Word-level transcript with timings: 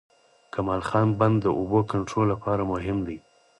کمال 0.53 0.81
خان 0.89 1.07
بند 1.19 1.35
د 1.43 1.47
اوبو 1.59 1.79
کنټرول 1.91 2.25
لپاره 2.33 2.61
مهم 2.73 2.97
دی 3.07 3.17